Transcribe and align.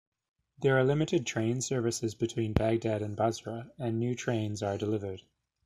There 0.57 0.79
are 0.79 0.83
limited 0.83 1.27
train 1.27 1.61
services 1.61 2.15
between 2.15 2.53
Bagdad 2.53 3.03
and 3.03 3.15
Basra 3.15 3.69
and 3.77 3.99
new 3.99 4.15
trains 4.15 4.63
are 4.63 4.75
delivered. 4.75 5.21